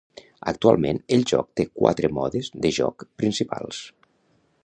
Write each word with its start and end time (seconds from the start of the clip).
Actualment 0.51 1.01
el 1.17 1.25
joc 1.31 1.51
té 1.59 1.65
quatre 1.81 2.11
modes 2.19 2.51
de 2.65 2.73
joc 2.79 3.07
principals. 3.23 3.85